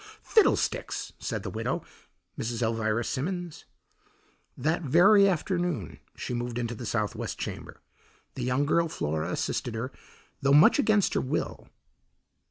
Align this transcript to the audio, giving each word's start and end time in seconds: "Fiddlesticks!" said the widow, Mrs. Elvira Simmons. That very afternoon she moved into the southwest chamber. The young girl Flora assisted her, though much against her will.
"Fiddlesticks!" 0.23 1.13
said 1.19 1.43
the 1.43 1.51
widow, 1.51 1.83
Mrs. 2.35 2.63
Elvira 2.63 3.03
Simmons. 3.05 3.65
That 4.57 4.81
very 4.81 5.29
afternoon 5.29 5.99
she 6.15 6.33
moved 6.33 6.57
into 6.57 6.73
the 6.73 6.87
southwest 6.87 7.37
chamber. 7.37 7.83
The 8.33 8.41
young 8.43 8.65
girl 8.65 8.87
Flora 8.89 9.31
assisted 9.31 9.75
her, 9.75 9.91
though 10.41 10.53
much 10.53 10.79
against 10.79 11.13
her 11.13 11.21
will. 11.21 11.67